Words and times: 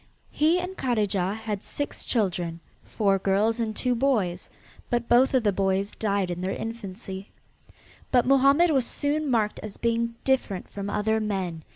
He 0.31 0.59
and 0.59 0.75
Kadijah 0.75 1.35
had 1.35 1.61
six 1.61 2.07
children, 2.07 2.59
four 2.83 3.19
girls 3.19 3.59
and 3.59 3.75
two 3.75 3.93
boys, 3.93 4.49
but 4.89 5.07
both 5.07 5.35
of 5.35 5.43
the 5.43 5.51
boys 5.51 5.91
died 5.91 6.31
in 6.31 6.41
their 6.41 6.49
infancy. 6.55 7.29
But 8.09 8.25
Mohammed 8.25 8.71
was 8.71 8.83
soon 8.87 9.29
marked 9.29 9.59
as 9.59 9.77
being 9.77 10.15
different 10.23 10.67
from 10.71 10.89
other 10.89 11.19
men. 11.19 11.61